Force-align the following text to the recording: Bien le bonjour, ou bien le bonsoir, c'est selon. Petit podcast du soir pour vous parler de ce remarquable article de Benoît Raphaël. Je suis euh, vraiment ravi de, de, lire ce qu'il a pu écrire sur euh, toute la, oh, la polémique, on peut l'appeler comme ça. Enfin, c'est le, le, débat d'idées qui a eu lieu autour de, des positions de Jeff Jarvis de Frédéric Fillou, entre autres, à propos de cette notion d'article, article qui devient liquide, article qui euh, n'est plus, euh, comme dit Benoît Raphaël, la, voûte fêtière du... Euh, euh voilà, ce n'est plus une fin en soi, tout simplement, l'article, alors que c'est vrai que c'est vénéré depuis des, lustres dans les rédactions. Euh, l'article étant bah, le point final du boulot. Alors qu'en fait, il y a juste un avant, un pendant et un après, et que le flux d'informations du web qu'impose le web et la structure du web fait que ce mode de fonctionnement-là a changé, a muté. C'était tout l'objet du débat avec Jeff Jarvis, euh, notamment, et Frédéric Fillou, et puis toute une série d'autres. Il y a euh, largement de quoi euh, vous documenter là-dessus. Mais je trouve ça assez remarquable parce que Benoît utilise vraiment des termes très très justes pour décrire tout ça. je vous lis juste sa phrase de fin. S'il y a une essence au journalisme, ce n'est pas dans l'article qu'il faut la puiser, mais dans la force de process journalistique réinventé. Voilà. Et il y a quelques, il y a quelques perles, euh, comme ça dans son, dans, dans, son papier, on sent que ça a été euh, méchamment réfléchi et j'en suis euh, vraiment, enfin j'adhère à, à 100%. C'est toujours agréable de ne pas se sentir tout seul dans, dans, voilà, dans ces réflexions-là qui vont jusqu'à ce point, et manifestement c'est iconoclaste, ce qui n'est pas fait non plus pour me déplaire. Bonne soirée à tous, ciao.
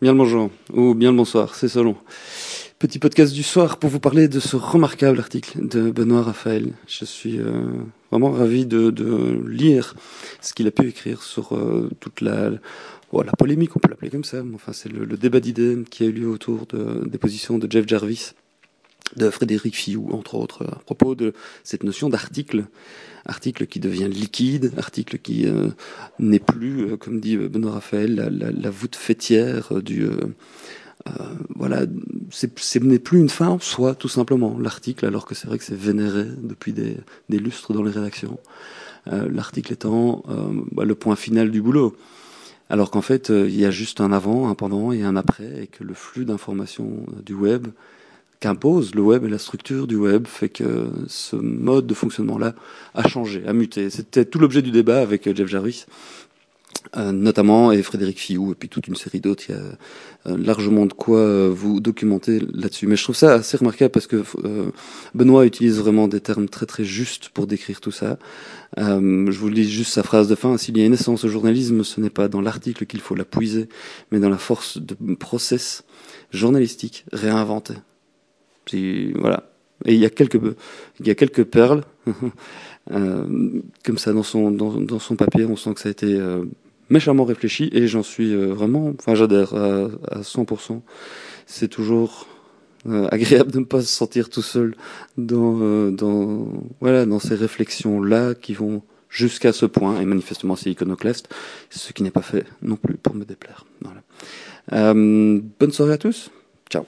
Bien 0.00 0.12
le 0.12 0.18
bonjour, 0.18 0.50
ou 0.72 0.94
bien 0.94 1.10
le 1.10 1.16
bonsoir, 1.16 1.56
c'est 1.56 1.66
selon. 1.66 1.96
Petit 2.78 3.00
podcast 3.00 3.34
du 3.34 3.42
soir 3.42 3.78
pour 3.78 3.90
vous 3.90 3.98
parler 3.98 4.28
de 4.28 4.38
ce 4.38 4.54
remarquable 4.54 5.18
article 5.18 5.66
de 5.66 5.90
Benoît 5.90 6.22
Raphaël. 6.22 6.72
Je 6.86 7.04
suis 7.04 7.40
euh, 7.40 7.66
vraiment 8.12 8.30
ravi 8.30 8.64
de, 8.64 8.90
de, 8.90 9.42
lire 9.44 9.96
ce 10.40 10.54
qu'il 10.54 10.68
a 10.68 10.70
pu 10.70 10.86
écrire 10.86 11.24
sur 11.24 11.56
euh, 11.56 11.90
toute 11.98 12.20
la, 12.20 12.52
oh, 13.10 13.24
la 13.24 13.32
polémique, 13.32 13.74
on 13.74 13.80
peut 13.80 13.88
l'appeler 13.88 14.12
comme 14.12 14.22
ça. 14.22 14.40
Enfin, 14.54 14.72
c'est 14.72 14.88
le, 14.88 15.04
le, 15.04 15.16
débat 15.16 15.40
d'idées 15.40 15.78
qui 15.90 16.04
a 16.04 16.06
eu 16.06 16.12
lieu 16.12 16.28
autour 16.28 16.66
de, 16.66 17.04
des 17.04 17.18
positions 17.18 17.58
de 17.58 17.68
Jeff 17.68 17.88
Jarvis 17.88 18.34
de 19.16 19.30
Frédéric 19.30 19.76
Fillou, 19.76 20.10
entre 20.12 20.34
autres, 20.34 20.64
à 20.64 20.78
propos 20.80 21.14
de 21.14 21.32
cette 21.64 21.82
notion 21.82 22.08
d'article, 22.08 22.66
article 23.26 23.66
qui 23.66 23.80
devient 23.80 24.08
liquide, 24.08 24.72
article 24.76 25.18
qui 25.18 25.46
euh, 25.46 25.68
n'est 26.18 26.38
plus, 26.38 26.82
euh, 26.82 26.96
comme 26.96 27.20
dit 27.20 27.36
Benoît 27.36 27.72
Raphaël, 27.72 28.14
la, 28.40 28.70
voûte 28.70 28.96
fêtière 28.96 29.82
du... 29.82 30.04
Euh, 30.04 30.16
euh 31.06 31.12
voilà, 31.54 31.82
ce 32.30 32.78
n'est 32.78 32.98
plus 32.98 33.20
une 33.20 33.28
fin 33.28 33.48
en 33.48 33.58
soi, 33.58 33.94
tout 33.94 34.08
simplement, 34.08 34.58
l'article, 34.58 35.06
alors 35.06 35.26
que 35.26 35.34
c'est 35.34 35.46
vrai 35.46 35.58
que 35.58 35.64
c'est 35.64 35.78
vénéré 35.78 36.24
depuis 36.42 36.72
des, 36.72 36.96
lustres 37.28 37.72
dans 37.72 37.82
les 37.82 37.90
rédactions. 37.90 38.38
Euh, 39.06 39.28
l'article 39.30 39.72
étant 39.72 40.24
bah, 40.72 40.84
le 40.84 40.94
point 40.94 41.16
final 41.16 41.50
du 41.50 41.62
boulot. 41.62 41.96
Alors 42.70 42.90
qu'en 42.90 43.00
fait, 43.00 43.30
il 43.30 43.58
y 43.58 43.64
a 43.64 43.70
juste 43.70 44.02
un 44.02 44.12
avant, 44.12 44.48
un 44.48 44.54
pendant 44.54 44.92
et 44.92 45.02
un 45.02 45.16
après, 45.16 45.62
et 45.62 45.66
que 45.68 45.84
le 45.84 45.94
flux 45.94 46.26
d'informations 46.26 47.06
du 47.24 47.32
web 47.32 47.68
qu'impose 48.40 48.94
le 48.94 49.02
web 49.02 49.24
et 49.24 49.28
la 49.28 49.38
structure 49.38 49.86
du 49.86 49.96
web 49.96 50.26
fait 50.26 50.48
que 50.48 50.88
ce 51.08 51.36
mode 51.36 51.86
de 51.86 51.94
fonctionnement-là 51.94 52.54
a 52.94 53.08
changé, 53.08 53.44
a 53.46 53.52
muté. 53.52 53.90
C'était 53.90 54.24
tout 54.24 54.38
l'objet 54.38 54.62
du 54.62 54.70
débat 54.70 55.00
avec 55.00 55.34
Jeff 55.36 55.48
Jarvis, 55.48 55.86
euh, 56.96 57.12
notamment, 57.12 57.72
et 57.72 57.82
Frédéric 57.82 58.18
Fillou, 58.18 58.52
et 58.52 58.54
puis 58.54 58.68
toute 58.68 58.86
une 58.86 58.94
série 58.94 59.20
d'autres. 59.20 59.44
Il 59.48 59.54
y 59.54 59.58
a 59.58 60.30
euh, 60.30 60.38
largement 60.38 60.86
de 60.86 60.92
quoi 60.92 61.18
euh, 61.18 61.50
vous 61.52 61.80
documenter 61.80 62.40
là-dessus. 62.52 62.86
Mais 62.86 62.96
je 62.96 63.02
trouve 63.02 63.16
ça 63.16 63.34
assez 63.34 63.56
remarquable 63.56 63.90
parce 63.90 64.06
que 64.06 64.22
Benoît 65.14 65.44
utilise 65.44 65.78
vraiment 65.78 66.08
des 66.08 66.20
termes 66.20 66.48
très 66.48 66.66
très 66.66 66.84
justes 66.84 67.28
pour 67.30 67.46
décrire 67.46 67.80
tout 67.80 67.90
ça. 67.90 68.18
je 68.76 69.38
vous 69.38 69.48
lis 69.48 69.68
juste 69.68 69.92
sa 69.92 70.02
phrase 70.02 70.28
de 70.28 70.34
fin. 70.34 70.56
S'il 70.56 70.78
y 70.78 70.82
a 70.82 70.86
une 70.86 70.94
essence 70.94 71.24
au 71.24 71.28
journalisme, 71.28 71.82
ce 71.82 72.00
n'est 72.00 72.10
pas 72.10 72.28
dans 72.28 72.40
l'article 72.40 72.86
qu'il 72.86 73.00
faut 73.00 73.14
la 73.14 73.24
puiser, 73.24 73.68
mais 74.10 74.20
dans 74.20 74.30
la 74.30 74.38
force 74.38 74.78
de 74.78 74.94
process 75.14 75.84
journalistique 76.30 77.04
réinventé. 77.12 77.74
Voilà. 79.16 79.44
Et 79.84 79.94
il 79.94 80.00
y 80.00 80.04
a 80.04 80.10
quelques, 80.10 80.40
il 81.00 81.06
y 81.06 81.10
a 81.10 81.14
quelques 81.14 81.44
perles, 81.44 81.84
euh, 82.90 83.60
comme 83.84 83.98
ça 83.98 84.12
dans 84.12 84.22
son, 84.22 84.50
dans, 84.50 84.72
dans, 84.72 84.98
son 84.98 85.16
papier, 85.16 85.44
on 85.44 85.56
sent 85.56 85.74
que 85.74 85.80
ça 85.80 85.88
a 85.88 85.92
été 85.92 86.14
euh, 86.14 86.44
méchamment 86.90 87.24
réfléchi 87.24 87.70
et 87.72 87.86
j'en 87.86 88.02
suis 88.02 88.34
euh, 88.34 88.46
vraiment, 88.46 88.92
enfin 88.98 89.14
j'adhère 89.14 89.54
à, 89.54 89.88
à 90.10 90.20
100%. 90.20 90.80
C'est 91.46 91.68
toujours 91.68 92.26
agréable 93.10 93.50
de 93.52 93.58
ne 93.58 93.64
pas 93.64 93.82
se 93.82 93.88
sentir 93.88 94.30
tout 94.30 94.40
seul 94.40 94.74
dans, 95.18 95.90
dans, 95.90 96.48
voilà, 96.80 97.04
dans 97.04 97.18
ces 97.18 97.34
réflexions-là 97.34 98.34
qui 98.34 98.54
vont 98.54 98.82
jusqu'à 99.10 99.52
ce 99.52 99.66
point, 99.66 100.00
et 100.00 100.06
manifestement 100.06 100.56
c'est 100.56 100.70
iconoclaste, 100.70 101.28
ce 101.70 101.92
qui 101.92 102.02
n'est 102.02 102.10
pas 102.10 102.22
fait 102.22 102.44
non 102.62 102.76
plus 102.76 102.96
pour 102.96 103.14
me 103.14 103.24
déplaire. 103.24 103.66
Bonne 104.70 105.72
soirée 105.72 105.94
à 105.94 105.98
tous, 105.98 106.30
ciao. 106.70 106.86